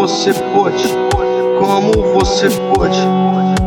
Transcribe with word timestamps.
você 0.00 0.32
pode, 0.54 0.88
como 1.58 1.92
você 2.14 2.48
pode 2.74 3.00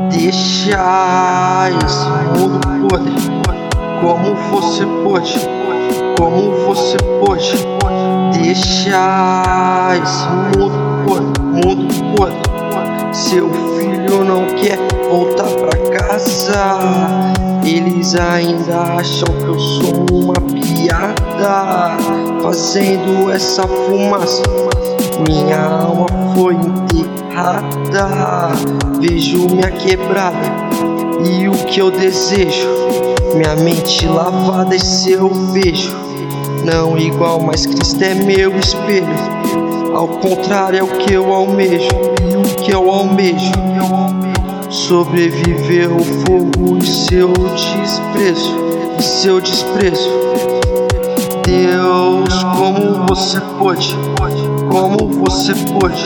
deixar 0.09 1.71
esse 1.85 2.05
mundo 2.39 2.59
podre? 2.89 3.13
Como 4.01 4.35
você 4.51 4.85
pode, 5.03 5.35
como 6.17 6.51
você 6.65 6.97
pode 7.19 7.53
deixar 8.39 9.95
esse 10.01 10.27
mundo 10.57 11.05
podre, 11.05 11.41
mundo 11.41 12.15
podre? 12.15 13.13
Seu 13.13 13.49
filho 13.77 14.23
não 14.23 14.45
quer 14.55 14.79
voltar 15.09 15.49
pra 15.49 16.07
casa. 16.07 17.33
Eles 17.63 18.15
ainda 18.15 18.97
acham 18.99 19.27
que 19.27 19.45
eu 19.45 19.59
sou 19.59 20.05
uma 20.11 20.33
piada, 20.33 21.97
fazendo 22.41 23.31
essa 23.31 23.67
fumaça. 23.67 24.43
Minha 25.19 25.61
alma 25.65 26.07
foi 26.35 26.55
enterrada. 26.55 28.49
Vejo 28.99 29.47
minha 29.49 29.69
quebrada 29.71 30.37
e 31.25 31.47
o 31.47 31.53
que 31.53 31.79
eu 31.79 31.91
desejo. 31.91 32.67
Minha 33.35 33.55
mente 33.55 34.07
lavada, 34.07 34.75
esse 34.75 35.11
eu 35.11 35.29
vejo. 35.29 35.95
Não 36.63 36.97
igual, 36.97 37.39
mas 37.39 37.65
Cristo 37.65 38.03
é 38.03 38.13
meu 38.13 38.57
espelho. 38.57 39.07
Ao 39.93 40.07
contrário, 40.07 40.79
é 40.79 40.83
o 40.83 40.87
que 40.87 41.13
eu 41.13 41.33
almejo. 41.33 41.89
E 42.31 42.35
o 42.35 42.63
que 42.63 42.71
eu 42.71 42.89
almejo. 42.89 43.51
Sobreviver 44.69 45.91
ao 45.91 45.99
fogo 45.99 46.77
e 46.77 46.87
seu 46.87 47.31
desprezo. 47.33 48.55
E 48.97 49.03
seu 49.03 49.41
desprezo. 49.41 50.09
Deus, 51.45 52.43
como 52.55 53.05
você 53.07 53.39
pode? 53.59 53.95
Como 54.73 55.07
você 55.23 55.53
pode 55.53 56.03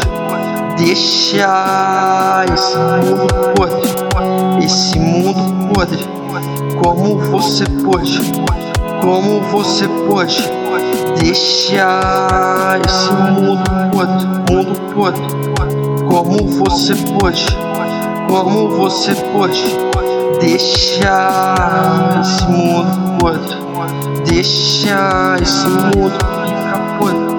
deixar 0.78 2.44
esse 2.54 2.76
mundo 2.78 3.34
podre? 3.56 4.66
Esse 4.66 5.00
mundo 5.00 5.74
podre. 5.74 6.06
Como 6.84 7.18
você 7.32 7.64
pode? 7.64 8.20
Como 9.00 9.40
você 9.54 9.88
pode 9.88 10.44
deixar 11.18 12.78
esse 12.86 13.14
mundo 13.40 13.64
podre? 13.94 14.26
Mundo 14.52 14.94
podre. 14.94 15.24
Como 16.06 16.38
você 16.60 16.94
pode? 17.18 17.46
Como 18.28 18.68
você 18.76 19.16
pode 19.32 19.64
deixar 20.42 22.20
esse 22.20 22.44
mundo 22.52 23.18
podre? 23.18 23.56
Deixar 24.26 25.42
esse 25.42 25.70
mundo 25.70 26.12
ficar 26.12 26.98
podre? 27.00 27.37